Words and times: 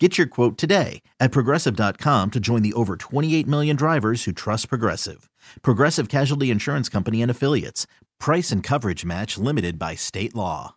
Get 0.00 0.18
your 0.18 0.26
quote 0.26 0.58
today 0.58 1.02
at 1.20 1.30
progressive.com 1.30 2.32
to 2.32 2.40
join 2.40 2.62
the 2.62 2.72
over 2.72 2.96
28 2.96 3.46
million 3.46 3.76
drivers 3.76 4.24
who 4.24 4.32
trust 4.32 4.68
Progressive. 4.68 5.30
Progressive 5.62 6.08
Casualty 6.08 6.50
Insurance 6.50 6.88
Company 6.88 7.22
and 7.22 7.30
Affiliates. 7.30 7.86
Price 8.18 8.50
and 8.50 8.60
coverage 8.60 9.04
match 9.04 9.38
limited 9.38 9.78
by 9.78 9.94
state 9.94 10.34
law. 10.34 10.74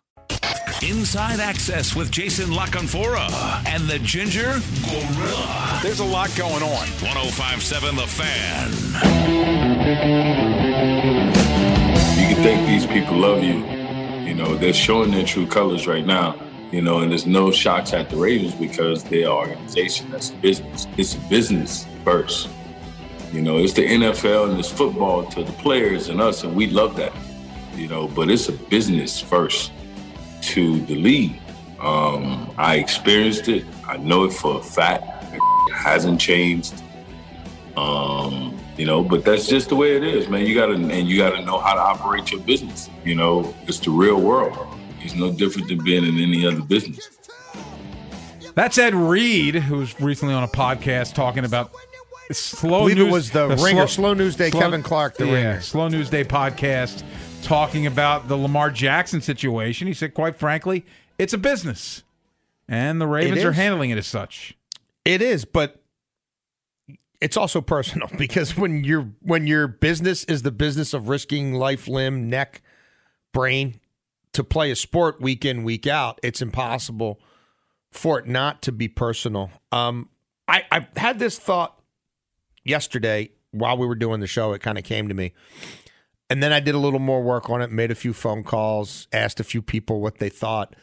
Inside 0.88 1.40
Access 1.40 1.96
with 1.96 2.12
Jason 2.12 2.52
La 2.52 2.66
Canfora 2.66 3.28
and 3.66 3.88
the 3.88 3.98
Ginger 3.98 4.60
Gorilla. 4.84 5.80
There's 5.82 5.98
a 5.98 6.04
lot 6.04 6.32
going 6.36 6.62
on. 6.62 6.86
1057 7.02 7.96
The 7.96 8.06
Fan. 8.06 8.70
You 12.16 12.34
can 12.34 12.42
think 12.44 12.68
these 12.68 12.86
people 12.86 13.16
love 13.16 13.42
you. 13.42 13.64
You 14.24 14.34
know, 14.34 14.54
they're 14.54 14.72
showing 14.72 15.10
their 15.10 15.24
true 15.24 15.48
colors 15.48 15.88
right 15.88 16.06
now. 16.06 16.36
You 16.70 16.82
know, 16.82 16.98
and 16.98 17.10
there's 17.10 17.26
no 17.26 17.50
shots 17.50 17.94
at 17.94 18.10
the 18.10 18.16
Ravens 18.16 18.54
because 18.54 19.02
they're 19.04 19.28
organization 19.28 20.10
that's 20.10 20.30
business. 20.30 20.86
It's 20.98 21.14
business 21.14 21.86
first. 22.04 22.48
You 23.32 23.42
know, 23.42 23.58
it's 23.58 23.72
the 23.72 23.86
NFL 23.86 24.50
and 24.50 24.58
it's 24.58 24.70
football 24.70 25.24
to 25.26 25.44
the 25.44 25.52
players 25.52 26.08
and 26.08 26.20
us, 26.20 26.44
and 26.44 26.54
we 26.54 26.66
love 26.66 26.96
that. 26.96 27.12
You 27.74 27.88
know, 27.88 28.08
but 28.08 28.30
it's 28.30 28.48
a 28.48 28.52
business 28.52 29.20
first 29.20 29.72
to 30.42 30.80
the 30.80 30.94
league. 30.94 31.40
Um, 31.80 32.52
I 32.58 32.76
experienced 32.76 33.48
it. 33.48 33.64
I 33.86 33.96
know 33.96 34.24
it 34.24 34.32
for 34.32 34.58
a 34.58 34.62
fact. 34.62 35.04
It 35.32 35.40
hasn't 35.72 36.20
changed. 36.20 36.82
Um, 37.76 38.58
you 38.76 38.84
know, 38.86 39.02
but 39.02 39.24
that's 39.24 39.46
just 39.46 39.68
the 39.68 39.76
way 39.76 39.96
it 39.96 40.02
is, 40.02 40.28
man. 40.28 40.44
You 40.44 40.54
gotta 40.54 40.74
and 40.74 41.08
you 41.08 41.16
gotta 41.16 41.44
know 41.44 41.58
how 41.58 41.74
to 41.74 41.80
operate 41.80 42.30
your 42.32 42.40
business. 42.40 42.90
You 43.04 43.14
know, 43.14 43.54
it's 43.66 43.78
the 43.78 43.90
real 43.90 44.20
world. 44.20 44.56
It's 45.00 45.14
no 45.14 45.32
different 45.32 45.68
than 45.68 45.82
being 45.82 46.04
in 46.04 46.18
any 46.18 46.46
other 46.46 46.62
business. 46.62 47.08
That's 48.54 48.76
Ed 48.76 48.94
Reed, 48.94 49.54
who 49.54 49.76
was 49.76 50.00
recently 50.00 50.34
on 50.34 50.42
a 50.42 50.48
podcast 50.48 51.14
talking 51.14 51.44
about 51.44 51.72
slow 52.32 52.78
I 52.78 52.80
believe 52.80 52.96
news. 52.96 53.06
it 53.06 53.12
was 53.12 53.30
the, 53.30 53.48
Ringer, 53.62 53.86
Slow, 53.86 54.14
News 54.14 54.36
Day, 54.36 54.50
Slow- 54.50 54.60
Kevin 54.60 54.82
Clark, 54.82 55.16
the 55.16 55.26
yeah, 55.26 55.32
Ringer. 55.32 55.60
Slow 55.60 55.88
News 55.88 56.10
Day 56.10 56.24
podcast 56.24 57.04
talking 57.42 57.86
about 57.86 58.28
the 58.28 58.36
Lamar 58.36 58.70
Jackson 58.70 59.20
situation. 59.20 59.86
He 59.86 59.94
said, 59.94 60.14
quite 60.14 60.36
frankly, 60.36 60.84
it's 61.18 61.32
a 61.32 61.38
business, 61.38 62.02
and 62.66 63.00
the 63.00 63.06
Ravens 63.06 63.44
are 63.44 63.52
handling 63.52 63.90
it 63.90 63.98
as 63.98 64.06
such. 64.06 64.56
It 65.04 65.22
is, 65.22 65.44
but 65.44 65.80
it's 67.20 67.36
also 67.36 67.60
personal 67.60 68.08
because 68.18 68.56
when 68.56 68.84
your 68.84 69.10
when 69.22 69.46
your 69.46 69.68
business 69.68 70.24
is 70.24 70.42
the 70.42 70.52
business 70.52 70.92
of 70.92 71.08
risking 71.08 71.54
life, 71.54 71.86
limb, 71.88 72.28
neck, 72.28 72.62
brain 73.32 73.80
to 74.38 74.44
play 74.44 74.70
a 74.70 74.76
sport 74.76 75.20
week 75.20 75.44
in 75.44 75.64
week 75.64 75.88
out, 75.88 76.20
it's 76.22 76.40
impossible 76.40 77.20
for 77.90 78.20
it 78.20 78.26
not 78.28 78.62
to 78.62 78.70
be 78.70 78.86
personal. 78.86 79.50
Um, 79.72 80.10
I 80.46 80.62
I 80.70 80.86
had 80.96 81.18
this 81.18 81.36
thought 81.36 81.76
yesterday 82.64 83.30
while 83.50 83.76
we 83.76 83.84
were 83.84 83.96
doing 83.96 84.20
the 84.20 84.28
show. 84.28 84.52
It 84.52 84.62
kind 84.62 84.78
of 84.78 84.84
came 84.84 85.08
to 85.08 85.14
me. 85.14 85.32
And 86.30 86.40
then 86.40 86.52
I 86.52 86.60
did 86.60 86.76
a 86.76 86.78
little 86.78 87.00
more 87.00 87.20
work 87.20 87.50
on 87.50 87.62
it, 87.62 87.72
made 87.72 87.90
a 87.90 87.96
few 87.96 88.12
phone 88.12 88.44
calls, 88.44 89.08
asked 89.12 89.40
a 89.40 89.44
few 89.44 89.60
people 89.60 90.00
what 90.00 90.18
they 90.18 90.28
thought. 90.28 90.76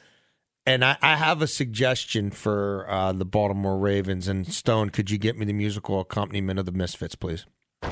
And 0.65 0.83
I, 0.83 0.97
I 1.01 1.15
have 1.15 1.41
a 1.41 1.47
suggestion 1.47 2.31
for 2.31 2.85
uh, 2.89 3.13
the 3.13 3.23
Baltimore 3.23 3.77
Ravens. 3.77 4.27
And 4.27 4.51
Stone, 4.51 4.89
could 4.89 5.09
you 5.09 5.17
get 5.17 5.37
me 5.37 5.45
the 5.45 5.53
musical 5.53 6.01
accompaniment 6.01 6.59
of 6.59 6.65
the 6.65 6.73
Misfits, 6.73 7.15
please? 7.15 7.45
On 7.83 7.91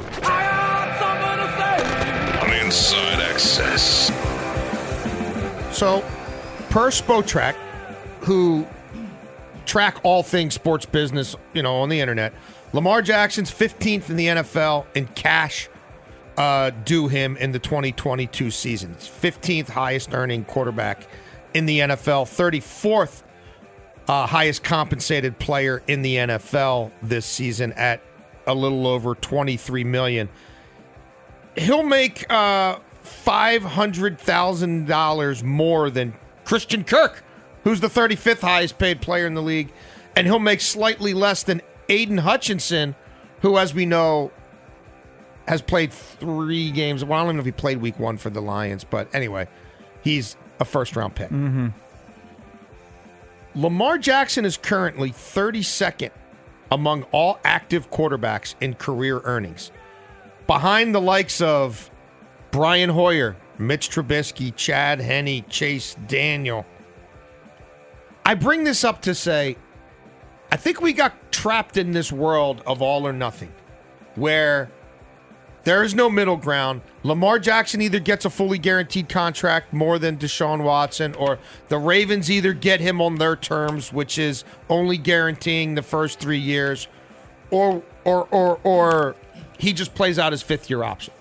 Inside 2.52 3.22
Access. 3.22 4.43
So, 5.74 6.02
per 6.70 6.92
Spotrac, 6.92 7.56
who 8.22 8.68
track 9.66 9.98
all 10.04 10.24
things 10.24 10.54
sports 10.54 10.86
business, 10.86 11.36
you 11.54 11.64
know, 11.64 11.78
on 11.78 11.90
the 11.90 12.00
internet, 12.00 12.34
Lamar 12.74 13.02
Jackson's 13.02 13.52
15th 13.52 14.10
in 14.10 14.16
the 14.16 14.28
NFL 14.28 14.86
in 14.94 15.08
cash 15.08 15.70
uh, 16.38 16.72
due 16.86 17.08
him 17.08 17.38
in 17.38 17.52
the 17.52 17.60
2022 17.60 18.52
season. 18.52 18.92
It's 18.92 19.08
15th 19.08 19.70
highest 19.70 20.14
earning 20.14 20.46
quarterback 20.46 21.08
in 21.54 21.66
the 21.66 21.80
NFL, 21.80 22.26
34th 22.26 23.24
uh, 24.08 24.28
highest 24.28 24.64
compensated 24.64 25.40
player 25.40 25.82
in 25.88 26.02
the 26.02 26.18
NFL 26.18 26.92
this 27.02 27.26
season 27.26 27.72
at 27.74 28.02
a 28.46 28.54
little 28.54 28.88
over 28.88 29.16
23 29.16 29.84
million. 29.84 30.30
He'll 31.56 31.84
make 31.84 32.32
uh, 32.32 32.80
$500,000 33.04 35.44
more 35.44 35.90
than 35.90 36.14
Christian 36.46 36.84
Kirk, 36.84 37.24
who's 37.64 37.80
the 37.80 37.88
35th 37.88 38.42
highest 38.42 38.78
paid 38.78 39.02
player 39.02 39.26
in 39.26 39.34
the 39.34 39.42
league, 39.42 39.72
and 40.16 40.28
he'll 40.28 40.40
make 40.40 40.62
slightly 40.62 41.14
less 41.14 41.44
than 41.44 41.62
Aidan 41.90 42.20
Hutchinson, 42.20 42.96
who, 43.42 43.58
as 43.58 43.74
we 43.74 43.86
know, 43.86 44.32
has 45.48 45.62
played 45.62 45.92
three 45.92 46.72
games. 46.72 47.04
Well, 47.04 47.20
I 47.20 47.24
don't 47.24 47.28
even 47.28 47.36
know 47.38 47.42
if 47.42 47.46
he 47.46 47.52
played 47.52 47.82
week 47.82 48.00
one 48.00 48.18
for 48.18 48.30
the 48.30 48.42
Lions, 48.42 48.84
but 48.84 49.14
anyway, 49.14 49.48
he's 50.02 50.38
a 50.60 50.66
first 50.66 50.96
round 50.96 51.16
pick. 51.16 51.30
Mm-hmm. 51.30 51.70
Lamar 53.56 53.98
Jackson 53.98 54.46
is 54.46 54.58
currently 54.58 55.12
32nd 55.12 56.12
among 56.72 57.04
all 57.12 57.40
active 57.44 57.92
quarterbacks 57.92 58.56
in 58.60 58.74
career 58.74 59.20
earnings, 59.26 59.72
behind 60.48 60.96
the 60.96 61.02
likes 61.02 61.40
of 61.40 61.92
Brian 62.54 62.92
Hoyer, 62.92 63.36
Mitch 63.58 63.90
Trubisky, 63.90 64.56
Chad 64.56 65.02
Henne, 65.02 65.44
Chase 65.50 65.96
Daniel. 66.06 66.68
I 68.24 68.36
bring 68.36 68.64
this 68.64 68.84
up 68.84 69.02
to 69.02 69.16
say, 69.16 69.58
I 70.52 70.58
think 70.58 70.80
we 70.80 70.94
got 70.94 71.32
trapped 71.32 71.78
in 71.78 71.94
this 71.94 72.12
world 72.12 72.62
of 72.68 72.80
all 72.80 73.08
or 73.08 73.12
nothing, 73.12 73.52
where 74.14 74.70
there 75.64 75.84
is 75.84 75.96
no 75.96 76.12
middle 76.12 76.38
ground. 76.38 76.82
Lamar 77.02 77.40
Jackson 77.40 77.82
either 77.82 77.98
gets 78.00 78.24
a 78.24 78.30
fully 78.30 78.60
guaranteed 78.60 79.10
contract 79.10 79.74
more 79.74 79.98
than 79.98 80.18
Deshaun 80.18 80.64
Watson, 80.64 81.16
or 81.16 81.40
the 81.70 81.80
Ravens 81.80 82.30
either 82.30 82.54
get 82.54 82.80
him 82.80 83.02
on 83.02 83.16
their 83.16 83.36
terms, 83.36 83.92
which 83.92 84.20
is 84.20 84.44
only 84.70 84.98
guaranteeing 84.98 85.74
the 85.74 85.82
first 85.82 86.20
three 86.20 86.38
years, 86.38 86.88
or 87.50 87.82
or 88.06 88.28
or 88.30 88.60
or 88.64 89.16
he 89.58 89.74
just 89.74 89.96
plays 89.96 90.20
out 90.20 90.34
his 90.34 90.44
fifth 90.44 90.70
year 90.70 90.84
option. 90.84 91.16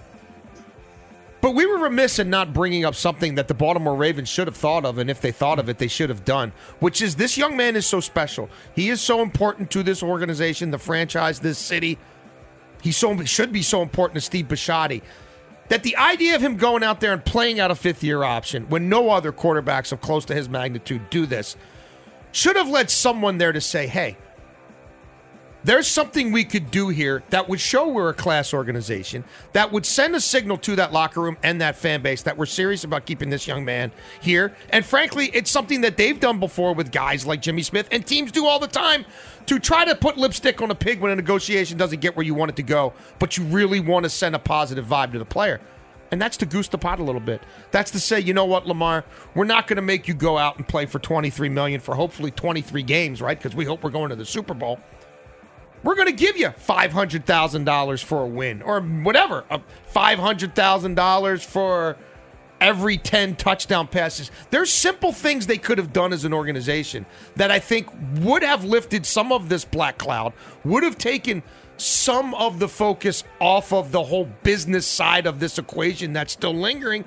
But 1.42 1.56
we 1.56 1.66
were 1.66 1.78
remiss 1.78 2.20
in 2.20 2.30
not 2.30 2.52
bringing 2.52 2.84
up 2.84 2.94
something 2.94 3.34
that 3.34 3.48
the 3.48 3.54
Baltimore 3.54 3.96
Ravens 3.96 4.28
should 4.28 4.46
have 4.46 4.56
thought 4.56 4.84
of, 4.84 4.96
and 4.96 5.10
if 5.10 5.20
they 5.20 5.32
thought 5.32 5.58
of 5.58 5.68
it, 5.68 5.78
they 5.78 5.88
should 5.88 6.08
have 6.08 6.24
done, 6.24 6.52
which 6.78 7.02
is 7.02 7.16
this 7.16 7.36
young 7.36 7.56
man 7.56 7.74
is 7.74 7.84
so 7.84 7.98
special. 7.98 8.48
He 8.76 8.88
is 8.90 9.00
so 9.00 9.20
important 9.20 9.68
to 9.72 9.82
this 9.82 10.04
organization, 10.04 10.70
the 10.70 10.78
franchise, 10.78 11.40
this 11.40 11.58
city. 11.58 11.98
He 12.80 12.92
so 12.92 13.24
should 13.24 13.52
be 13.52 13.62
so 13.62 13.82
important 13.82 14.14
to 14.14 14.20
Steve 14.20 14.46
Bisciotti 14.46 15.02
that 15.68 15.82
the 15.82 15.96
idea 15.96 16.36
of 16.36 16.42
him 16.42 16.56
going 16.56 16.84
out 16.84 17.00
there 17.00 17.12
and 17.12 17.24
playing 17.24 17.58
out 17.58 17.72
a 17.72 17.74
fifth 17.74 18.04
year 18.04 18.22
option 18.22 18.68
when 18.68 18.88
no 18.88 19.10
other 19.10 19.32
quarterbacks 19.32 19.90
of 19.90 20.00
close 20.00 20.24
to 20.26 20.34
his 20.34 20.48
magnitude 20.48 21.10
do 21.10 21.26
this 21.26 21.56
should 22.30 22.54
have 22.54 22.68
led 22.68 22.88
someone 22.88 23.38
there 23.38 23.52
to 23.52 23.60
say, 23.60 23.88
hey, 23.88 24.16
there's 25.64 25.86
something 25.86 26.32
we 26.32 26.44
could 26.44 26.70
do 26.70 26.88
here 26.88 27.22
that 27.30 27.48
would 27.48 27.60
show 27.60 27.88
we're 27.88 28.10
a 28.10 28.14
class 28.14 28.52
organization, 28.52 29.24
that 29.52 29.70
would 29.70 29.86
send 29.86 30.16
a 30.16 30.20
signal 30.20 30.56
to 30.58 30.76
that 30.76 30.92
locker 30.92 31.20
room 31.20 31.36
and 31.42 31.60
that 31.60 31.76
fan 31.76 32.02
base 32.02 32.22
that 32.22 32.36
we're 32.36 32.46
serious 32.46 32.84
about 32.84 33.06
keeping 33.06 33.30
this 33.30 33.46
young 33.46 33.64
man 33.64 33.92
here. 34.20 34.54
And 34.70 34.84
frankly, 34.84 35.30
it's 35.32 35.50
something 35.50 35.82
that 35.82 35.96
they've 35.96 36.18
done 36.18 36.40
before 36.40 36.74
with 36.74 36.90
guys 36.90 37.26
like 37.26 37.40
Jimmy 37.42 37.62
Smith, 37.62 37.88
and 37.92 38.06
teams 38.06 38.32
do 38.32 38.46
all 38.46 38.58
the 38.58 38.66
time 38.66 39.04
to 39.46 39.58
try 39.58 39.84
to 39.84 39.94
put 39.94 40.16
lipstick 40.16 40.60
on 40.60 40.70
a 40.70 40.74
pig 40.74 41.00
when 41.00 41.12
a 41.12 41.16
negotiation 41.16 41.78
doesn't 41.78 42.00
get 42.00 42.16
where 42.16 42.24
you 42.26 42.34
want 42.34 42.50
it 42.50 42.56
to 42.56 42.62
go, 42.62 42.92
but 43.18 43.36
you 43.36 43.44
really 43.44 43.80
want 43.80 44.04
to 44.04 44.10
send 44.10 44.34
a 44.34 44.38
positive 44.38 44.84
vibe 44.84 45.12
to 45.12 45.18
the 45.18 45.24
player. 45.24 45.60
And 46.10 46.20
that's 46.20 46.36
to 46.38 46.46
goose 46.46 46.68
the 46.68 46.76
pot 46.76 47.00
a 47.00 47.02
little 47.02 47.22
bit. 47.22 47.42
That's 47.70 47.90
to 47.92 48.00
say, 48.00 48.20
you 48.20 48.34
know 48.34 48.44
what, 48.44 48.66
Lamar, 48.66 49.04
we're 49.34 49.46
not 49.46 49.66
going 49.66 49.76
to 49.76 49.82
make 49.82 50.06
you 50.06 50.12
go 50.12 50.36
out 50.36 50.58
and 50.58 50.68
play 50.68 50.84
for 50.84 50.98
23 50.98 51.48
million 51.48 51.80
for 51.80 51.94
hopefully 51.94 52.30
23 52.30 52.82
games, 52.82 53.22
right? 53.22 53.38
Because 53.38 53.56
we 53.56 53.64
hope 53.64 53.82
we're 53.82 53.90
going 53.90 54.10
to 54.10 54.16
the 54.16 54.26
Super 54.26 54.52
Bowl 54.52 54.78
we're 55.82 55.94
going 55.94 56.08
to 56.08 56.12
give 56.12 56.36
you 56.36 56.48
$500,000 56.48 58.04
for 58.04 58.22
a 58.22 58.26
win 58.26 58.62
or 58.62 58.80
whatever, 58.80 59.44
uh, 59.50 59.58
$500,000 59.94 61.44
for 61.44 61.96
every 62.60 62.96
10 62.96 63.34
touchdown 63.36 63.88
passes. 63.88 64.30
There's 64.50 64.70
simple 64.70 65.12
things 65.12 65.46
they 65.46 65.58
could 65.58 65.78
have 65.78 65.92
done 65.92 66.12
as 66.12 66.24
an 66.24 66.32
organization 66.32 67.06
that 67.34 67.50
I 67.50 67.58
think 67.58 67.88
would 68.20 68.44
have 68.44 68.64
lifted 68.64 69.04
some 69.04 69.32
of 69.32 69.48
this 69.48 69.64
black 69.64 69.98
cloud, 69.98 70.32
would 70.64 70.84
have 70.84 70.96
taken 70.96 71.42
some 71.76 72.34
of 72.34 72.60
the 72.60 72.68
focus 72.68 73.24
off 73.40 73.72
of 73.72 73.90
the 73.90 74.04
whole 74.04 74.28
business 74.44 74.86
side 74.86 75.26
of 75.26 75.40
this 75.40 75.58
equation 75.58 76.12
that's 76.12 76.32
still 76.32 76.54
lingering 76.54 77.04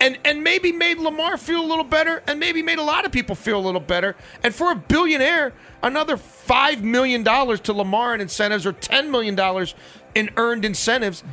and 0.00 0.18
and 0.24 0.42
maybe 0.44 0.72
made 0.72 0.98
Lamar 0.98 1.36
feel 1.36 1.60
a 1.60 1.66
little 1.66 1.84
better, 1.84 2.22
and 2.26 2.38
maybe 2.38 2.62
made 2.62 2.78
a 2.78 2.82
lot 2.82 3.04
of 3.04 3.12
people 3.12 3.34
feel 3.34 3.58
a 3.58 3.64
little 3.64 3.80
better. 3.80 4.16
And 4.42 4.54
for 4.54 4.72
a 4.72 4.76
billionaire, 4.76 5.52
another 5.82 6.16
five 6.16 6.82
million 6.82 7.22
dollars 7.22 7.60
to 7.60 7.72
Lamar 7.72 8.14
in 8.14 8.20
incentives 8.20 8.66
or 8.66 8.72
ten 8.72 9.10
million 9.10 9.34
dollars 9.34 9.74
in 10.14 10.30
earned 10.36 10.64
incentives, 10.64 11.24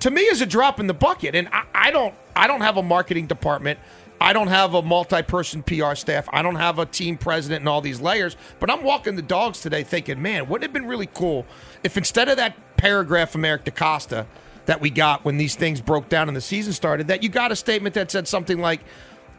to 0.00 0.10
me 0.10 0.22
is 0.22 0.40
a 0.40 0.46
drop 0.46 0.80
in 0.80 0.86
the 0.86 0.94
bucket. 0.94 1.34
And 1.34 1.48
I, 1.48 1.64
I 1.74 1.90
don't 1.90 2.14
I 2.36 2.46
don't 2.46 2.60
have 2.60 2.76
a 2.76 2.82
marketing 2.82 3.26
department. 3.26 3.78
I 4.22 4.34
don't 4.34 4.48
have 4.48 4.74
a 4.74 4.82
multi-person 4.82 5.62
PR 5.62 5.94
staff. 5.94 6.28
I 6.30 6.42
don't 6.42 6.56
have 6.56 6.78
a 6.78 6.84
team 6.84 7.16
president 7.16 7.60
and 7.60 7.68
all 7.70 7.80
these 7.80 8.02
layers. 8.02 8.36
But 8.58 8.70
I'm 8.70 8.82
walking 8.82 9.16
the 9.16 9.22
dogs 9.22 9.62
today, 9.62 9.82
thinking, 9.82 10.20
man, 10.20 10.46
wouldn't 10.46 10.64
it 10.64 10.66
have 10.68 10.74
been 10.74 10.86
really 10.86 11.08
cool 11.14 11.46
if 11.82 11.96
instead 11.96 12.28
of 12.28 12.36
that 12.36 12.54
paragraph 12.76 13.30
from 13.30 13.46
Eric 13.46 13.64
DeCosta 13.64 14.26
that 14.66 14.80
we 14.80 14.90
got 14.90 15.24
when 15.24 15.36
these 15.36 15.54
things 15.54 15.80
broke 15.80 16.08
down 16.08 16.28
and 16.28 16.36
the 16.36 16.40
season 16.40 16.72
started, 16.72 17.08
that 17.08 17.22
you 17.22 17.28
got 17.28 17.52
a 17.52 17.56
statement 17.56 17.94
that 17.94 18.10
said 18.10 18.28
something 18.28 18.58
like, 18.58 18.80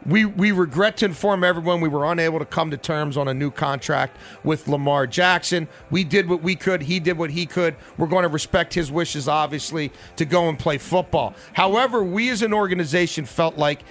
we, 0.06 0.25
we 0.25 0.51
regret 0.51 0.97
to 0.97 1.06
inform 1.06 1.44
everyone 1.44 1.79
we 1.79 1.88
were 1.88 2.12
unable 2.12 2.39
to 2.39 2.45
come 2.45 2.71
to 2.71 2.77
terms 2.77 3.18
on 3.18 3.27
a 3.27 3.33
new 3.33 3.51
contract 3.51 4.18
with 4.44 4.68
Lamar 4.68 5.06
Jackson. 5.06 5.68
We 5.91 6.03
did 6.03 6.27
what 6.27 6.41
we 6.41 6.56
could. 6.56 6.81
He 6.81 7.00
did 7.00 7.18
what 7.18 7.29
he 7.29 7.45
could. 7.45 7.75
We're 7.97 8.07
going 8.07 8.23
to 8.23 8.29
respect 8.29 8.73
his 8.73 8.91
wishes, 8.91 9.27
obviously, 9.27 9.91
to 10.15 10.25
go 10.25 10.50
and 10.50 10.57
play 10.57 10.79
football. 10.79 11.35
However, 11.53 12.03
we 12.03 12.29
as 12.29 12.41
an 12.41 12.53
organization 12.53 13.25
felt 13.25 13.57
like 13.57 13.83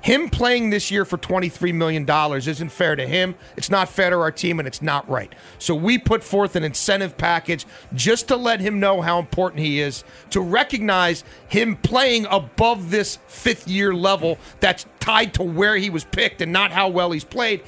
him 0.00 0.28
playing 0.28 0.70
this 0.70 0.90
year 0.90 1.04
for 1.04 1.18
$23 1.18 1.74
million 1.74 2.08
isn't 2.08 2.68
fair 2.70 2.96
to 2.96 3.06
him. 3.06 3.34
It's 3.56 3.70
not 3.70 3.88
fair 3.88 4.10
to 4.10 4.16
our 4.16 4.30
team, 4.30 4.58
and 4.58 4.68
it's 4.68 4.80
not 4.80 5.08
right. 5.08 5.32
So 5.58 5.74
we 5.74 5.98
put 5.98 6.22
forth 6.22 6.56
an 6.56 6.64
incentive 6.64 7.16
package 7.16 7.66
just 7.94 8.28
to 8.28 8.36
let 8.36 8.60
him 8.60 8.80
know 8.80 9.00
how 9.00 9.18
important 9.18 9.62
he 9.62 9.80
is, 9.80 10.04
to 10.30 10.40
recognize 10.40 11.24
him 11.48 11.76
playing 11.76 12.26
above 12.30 12.90
this 12.90 13.18
fifth 13.26 13.68
year 13.68 13.92
level 13.92 14.38
that's 14.60 14.86
tied 15.00 15.34
to 15.34 15.42
where 15.42 15.76
he 15.76 15.90
was 15.90 16.04
picked 16.04 16.40
and 16.40 16.52
not 16.52 16.70
how 16.70 16.88
well 16.88 17.10
he's 17.10 17.24
played 17.24 17.62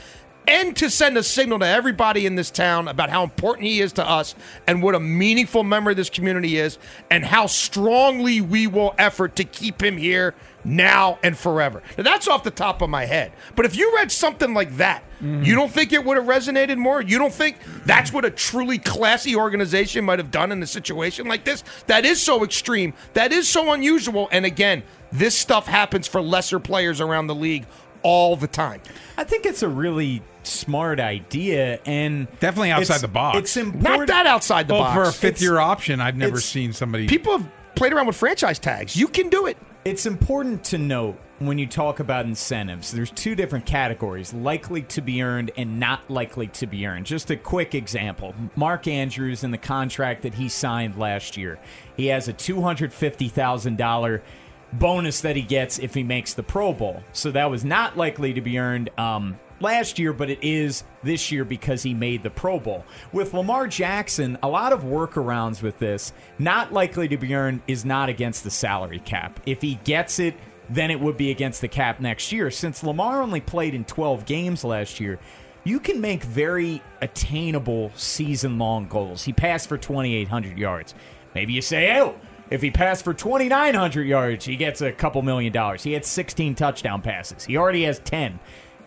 and 0.51 0.77
to 0.77 0.91
send 0.91 1.17
a 1.17 1.23
signal 1.23 1.61
to 1.61 1.67
everybody 1.67 2.27
in 2.27 2.35
this 2.35 2.51
town 2.51 2.89
about 2.89 3.09
how 3.09 3.23
important 3.23 3.69
he 3.69 3.81
is 3.81 3.93
to 3.93 4.07
us 4.07 4.35
and 4.67 4.83
what 4.83 4.97
a 4.97 5.01
meaningful 5.01 5.63
member 5.63 5.93
of 5.93 5.97
this 5.97 6.11
community 6.11 6.59
is 6.59 6.77
and 7.09 7.25
how 7.25 7.47
strongly 7.47 8.41
we 8.41 8.67
will 8.67 8.93
effort 8.99 9.37
to 9.37 9.45
keep 9.45 9.81
him 9.81 9.97
here 9.97 10.35
now 10.65 11.19
and 11.23 11.39
forever. 11.39 11.83
Now 11.97 12.03
that's 12.03 12.27
off 12.27 12.43
the 12.43 12.51
top 12.51 12.83
of 12.83 12.91
my 12.91 13.05
head. 13.05 13.33
But 13.55 13.65
if 13.65 13.77
you 13.77 13.95
read 13.95 14.11
something 14.11 14.53
like 14.53 14.77
that, 14.79 15.05
mm. 15.23 15.47
you 15.47 15.55
don't 15.55 15.71
think 15.71 15.93
it 15.93 16.05
would 16.05 16.17
have 16.17 16.27
resonated 16.27 16.79
more? 16.79 17.01
You 17.01 17.19
don't 17.19 17.33
think 17.33 17.57
that's 17.87 18.13
what 18.13 18.25
a 18.25 18.31
truly 18.31 18.79
classy 18.79 19.37
organization 19.37 20.05
might 20.05 20.19
have 20.19 20.33
done 20.33 20.51
in 20.51 20.61
a 20.63 20.67
situation 20.67 21.29
like 21.29 21.45
this? 21.45 21.63
That 21.87 22.05
is 22.05 22.21
so 22.21 22.43
extreme. 22.43 22.93
That 23.15 23.33
is 23.33 23.49
so 23.49 23.73
unusual. 23.73 24.29
And 24.33 24.45
again, 24.45 24.83
this 25.13 25.39
stuff 25.39 25.69
happens 25.69 26.09
for 26.09 26.21
lesser 26.21 26.59
players 26.59 27.01
around 27.01 27.29
the 27.29 27.35
league 27.37 27.67
all 28.03 28.37
the 28.37 28.47
time. 28.47 28.81
I 29.17 29.25
think 29.25 29.47
it's 29.47 29.63
a 29.63 29.69
really 29.69 30.23
smart 30.43 31.01
idea 31.01 31.81
and 31.85 32.27
definitely 32.41 32.71
outside 32.71 33.01
the 33.01 33.09
box. 33.09 33.39
It's 33.39 33.57
important. 33.57 33.83
Not 33.83 34.07
that 34.09 34.27
outside 34.27 34.69
the 34.69 34.75
well, 34.75 34.85
box. 34.85 34.95
For 34.95 35.03
a 35.03 35.13
fifth 35.13 35.43
year 35.43 35.59
option, 35.59 36.01
I've 36.01 36.17
never 36.17 36.41
seen 36.41 36.73
somebody. 36.73 37.07
People 37.07 37.39
have 37.39 37.49
played 37.75 37.93
around 37.93 38.07
with 38.07 38.17
franchise 38.17 38.59
tags. 38.59 38.97
You 38.97 39.09
can 39.09 39.29
do 39.29 39.47
it. 39.47 39.57
It's 39.85 40.07
important 40.07 40.65
to 40.65 40.79
note 40.79 41.19
when 41.41 41.59
you 41.59 41.67
talk 41.67 42.01
about 42.01 42.27
incentives, 42.27 42.93
there's 42.93 43.11
two 43.11 43.35
different 43.35 43.65
categories 43.65 44.35
likely 44.35 44.83
to 44.83 45.01
be 45.01 45.23
earned 45.23 45.51
and 45.57 45.81
not 45.81 46.09
likely 46.11 46.49
to 46.49 46.67
be 46.67 46.87
earned. 46.87 47.07
Just 47.07 47.31
a 47.31 47.37
quick 47.37 47.75
example 47.75 48.35
Mark 48.57 48.87
Andrews 48.87 49.43
in 49.43 49.51
the 49.51 49.59
contract 49.59 50.23
that 50.23 50.35
he 50.35 50.51
signed 50.51 50.99
last 50.99 51.39
year, 51.39 51.59
he 51.97 52.07
has 52.09 52.29
a 52.29 52.35
$250,000 52.35 54.21
bonus 54.75 55.21
that 55.23 55.37
he 55.37 55.43
gets 55.43 55.79
if 55.79 55.95
he 55.95 56.03
makes 56.03 56.35
the 56.35 56.43
Pro 56.43 56.73
Bowl. 56.73 57.03
So 57.13 57.31
that 57.33 57.51
was 57.51 57.65
not 57.65 57.97
likely 57.97 58.33
to 58.35 58.41
be 58.41 58.59
earned. 58.59 58.91
Um, 58.99 59.39
last 59.61 59.99
year, 59.99 60.13
but 60.13 60.31
it 60.31 60.39
is 60.43 60.85
this 61.03 61.31
year 61.31 61.45
because 61.45 61.83
he 61.83 61.95
made 61.95 62.23
the 62.23 62.31
Pro 62.31 62.59
Bowl. 62.59 62.85
With 63.13 63.35
Lamar 63.35 63.67
Jackson, 63.67 64.39
a 64.43 64.49
lot 64.49 64.73
of 64.73 64.83
workarounds 64.83 65.63
with 65.63 65.79
this. 65.79 66.13
Not 66.39 66.73
likely 66.73 67.09
to 67.09 67.17
be 67.17 67.35
earned 67.35 67.63
is 67.67 67.85
not 67.85 68.09
against 68.09 68.45
the 68.45 68.51
salary 68.51 69.01
cap. 69.01 69.41
If 69.47 69.63
he 69.63 69.77
gets 69.85 70.19
it, 70.19 70.35
then 70.69 70.91
it 70.91 71.01
would 71.01 71.17
be 71.17 71.31
against 71.31 71.61
the 71.61 71.69
cap 71.69 72.01
next 72.01 72.33
year. 72.33 72.51
Since 72.51 72.83
Lamar 72.83 73.23
only 73.23 73.41
played 73.41 73.75
in 73.75 73.85
12 73.85 74.25
games 74.25 74.65
last 74.65 75.01
year, 75.01 75.19
you 75.65 75.81
can 75.81 76.01
make 76.01 76.23
very 76.23 76.83
attainable 77.03 77.93
season 77.95 78.59
long 78.59 78.87
goals. 78.89 79.25
He 79.25 79.33
passed 79.33 79.69
for 79.69 79.77
2,800 79.77 80.57
yards. 80.57 80.95
Maybe 81.35 81.53
you 81.53 81.63
say, 81.63 81.99
oh, 81.99 82.17
if 82.51 82.61
he 82.63 82.71
passed 82.71 83.05
for 83.05 83.15
2,900 83.15 84.07
yards, 84.07 84.45
he 84.45 84.57
gets 84.57 84.81
a 84.81 84.93
couple 84.93 85.23
million 85.23 85.53
dollars. 85.53 85.83
He 85.83 85.93
had 85.93 86.05
16 86.05 86.57
touchdown 86.57 87.01
passes. 87.01 87.45
He 87.45 87.57
already 87.57 87.85
has 87.85 88.01
10. 88.01 88.39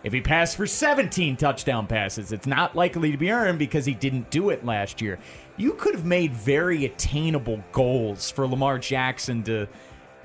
If 0.02 0.12
he 0.12 0.20
passed 0.20 0.58
for 0.58 0.66
17 0.66 1.36
touchdown 1.36 1.86
passes, 1.86 2.30
it's 2.30 2.46
not 2.46 2.76
likely 2.76 3.10
to 3.10 3.16
be 3.16 3.30
earned 3.30 3.58
because 3.58 3.86
he 3.86 3.94
didn't 3.94 4.30
do 4.30 4.50
it 4.50 4.62
last 4.62 5.00
year. 5.00 5.18
You 5.56 5.72
could 5.72 5.94
have 5.94 6.04
made 6.04 6.34
very 6.34 6.84
attainable 6.84 7.64
goals 7.72 8.30
for 8.30 8.46
Lamar 8.46 8.78
Jackson 8.78 9.42
to 9.44 9.66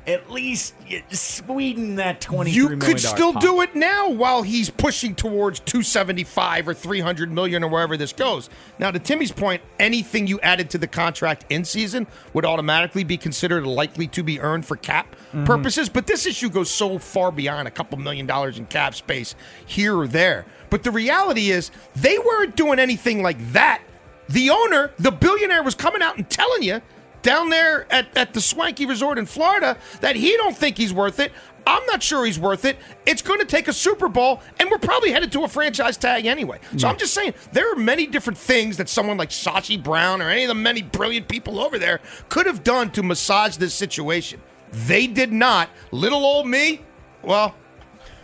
at 0.07 0.29
least 0.31 0.73
sweeten 1.11 1.95
that 1.95 2.21
twenty. 2.21 2.51
You 2.51 2.77
could 2.77 2.99
still 2.99 3.33
do 3.33 3.61
it 3.61 3.75
now 3.75 4.09
while 4.09 4.41
he's 4.41 4.69
pushing 4.69 5.15
towards 5.15 5.59
275 5.61 6.67
or 6.67 6.73
300 6.73 7.31
million 7.31 7.63
or 7.63 7.69
wherever 7.69 7.97
this 7.97 8.13
goes. 8.13 8.49
Now, 8.79 8.91
to 8.91 8.99
Timmy's 8.99 9.31
point, 9.31 9.61
anything 9.79 10.27
you 10.27 10.39
added 10.41 10.69
to 10.71 10.77
the 10.77 10.87
contract 10.87 11.45
in 11.49 11.65
season 11.65 12.07
would 12.33 12.45
automatically 12.45 13.03
be 13.03 13.17
considered 13.17 13.65
likely 13.65 14.07
to 14.07 14.23
be 14.23 14.39
earned 14.39 14.65
for 14.65 14.75
cap 14.75 15.15
mm-hmm. 15.15 15.45
purposes. 15.45 15.89
But 15.89 16.07
this 16.07 16.25
issue 16.25 16.49
goes 16.49 16.69
so 16.69 16.97
far 16.97 17.31
beyond 17.31 17.67
a 17.67 17.71
couple 17.71 17.97
million 17.97 18.25
dollars 18.25 18.57
in 18.57 18.65
cap 18.65 18.95
space 18.95 19.35
here 19.65 19.97
or 19.97 20.07
there. 20.07 20.45
But 20.69 20.83
the 20.83 20.91
reality 20.91 21.51
is, 21.51 21.71
they 21.95 22.17
weren't 22.19 22.55
doing 22.55 22.79
anything 22.79 23.21
like 23.21 23.53
that. 23.53 23.81
The 24.29 24.51
owner, 24.51 24.91
the 24.99 25.11
billionaire, 25.11 25.63
was 25.63 25.73
coming 25.73 26.01
out 26.01 26.17
and 26.17 26.29
telling 26.29 26.61
you 26.61 26.81
down 27.21 27.49
there 27.49 27.91
at, 27.91 28.15
at 28.17 28.33
the 28.33 28.41
swanky 28.41 28.85
resort 28.85 29.17
in 29.17 29.25
Florida 29.25 29.77
that 30.01 30.15
he 30.15 30.35
don't 30.37 30.55
think 30.55 30.77
he's 30.77 30.93
worth 30.93 31.19
it. 31.19 31.31
I'm 31.67 31.85
not 31.85 32.01
sure 32.01 32.25
he's 32.25 32.39
worth 32.39 32.65
it. 32.65 32.77
It's 33.05 33.21
going 33.21 33.39
to 33.39 33.45
take 33.45 33.67
a 33.67 33.73
Super 33.73 34.07
Bowl, 34.09 34.41
and 34.59 34.71
we're 34.71 34.79
probably 34.79 35.11
headed 35.11 35.31
to 35.33 35.43
a 35.43 35.47
franchise 35.47 35.97
tag 35.97 36.25
anyway. 36.25 36.59
So. 36.77 36.87
I'm 36.87 36.97
just 36.97 37.13
saying 37.13 37.35
there 37.51 37.71
are 37.71 37.75
many 37.75 38.07
different 38.07 38.39
things 38.39 38.77
that 38.77 38.89
someone 38.89 39.17
like 39.17 39.29
Sashi 39.29 39.81
Brown 39.81 40.21
or 40.21 40.29
any 40.29 40.43
of 40.43 40.47
the 40.47 40.55
many 40.55 40.81
brilliant 40.81 41.27
people 41.27 41.59
over 41.59 41.77
there 41.77 41.99
could 42.29 42.47
have 42.47 42.63
done 42.63 42.89
to 42.91 43.03
massage 43.03 43.57
this 43.57 43.73
situation. 43.73 44.41
They 44.71 45.05
did 45.05 45.31
not. 45.31 45.69
Little 45.91 46.25
old 46.25 46.47
me, 46.47 46.81
well, 47.21 47.53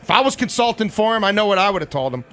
if 0.01 0.09
I 0.09 0.21
was 0.21 0.35
consulting 0.35 0.89
for 0.89 1.15
him, 1.15 1.23
I 1.23 1.31
know 1.31 1.45
what 1.45 1.57
I 1.57 1.69
would 1.69 1.81
have 1.81 1.89
told 1.89 2.13
him. 2.13 2.23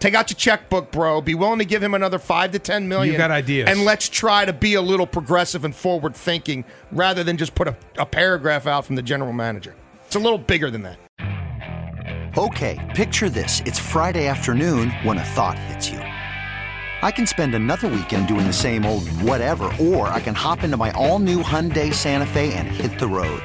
Take 0.00 0.14
out 0.14 0.30
your 0.30 0.36
checkbook, 0.36 0.90
bro. 0.90 1.20
Be 1.20 1.34
willing 1.34 1.58
to 1.58 1.66
give 1.66 1.82
him 1.82 1.92
another 1.92 2.18
five 2.18 2.52
to 2.52 2.58
ten 2.58 2.88
million. 2.88 3.12
You 3.12 3.18
got 3.18 3.30
ideas. 3.30 3.68
And 3.68 3.84
let's 3.84 4.08
try 4.08 4.46
to 4.46 4.52
be 4.52 4.74
a 4.74 4.80
little 4.80 5.06
progressive 5.06 5.66
and 5.66 5.76
forward 5.76 6.16
thinking 6.16 6.64
rather 6.90 7.22
than 7.22 7.36
just 7.36 7.54
put 7.54 7.68
a, 7.68 7.76
a 7.98 8.06
paragraph 8.06 8.66
out 8.66 8.86
from 8.86 8.96
the 8.96 9.02
general 9.02 9.34
manager. 9.34 9.74
It's 10.06 10.16
a 10.16 10.18
little 10.18 10.38
bigger 10.38 10.70
than 10.70 10.82
that. 10.82 10.98
Okay, 12.38 12.78
picture 12.96 13.28
this. 13.28 13.60
It's 13.66 13.78
Friday 13.78 14.26
afternoon 14.26 14.90
when 15.02 15.18
a 15.18 15.24
thought 15.24 15.58
hits 15.58 15.90
you. 15.90 15.98
I 15.98 17.10
can 17.10 17.26
spend 17.26 17.54
another 17.54 17.88
weekend 17.88 18.26
doing 18.26 18.46
the 18.46 18.52
same 18.54 18.86
old 18.86 19.06
whatever, 19.20 19.64
or 19.80 20.08
I 20.08 20.20
can 20.20 20.34
hop 20.34 20.64
into 20.64 20.78
my 20.78 20.90
all 20.92 21.18
new 21.18 21.42
Hyundai 21.42 21.92
Santa 21.92 22.26
Fe 22.26 22.54
and 22.54 22.68
hit 22.68 22.98
the 22.98 23.06
road. 23.06 23.42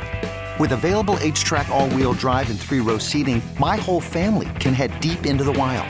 With 0.57 0.71
available 0.71 1.17
H-track 1.19 1.67
all 1.67 1.89
wheel 1.89 2.13
drive 2.13 2.49
and 2.49 2.57
three 2.57 2.79
row 2.79 2.97
seating, 2.97 3.41
my 3.59 3.75
whole 3.75 3.99
family 3.99 4.47
can 4.59 4.73
head 4.73 4.97
deep 5.01 5.25
into 5.25 5.43
the 5.43 5.51
wild 5.51 5.89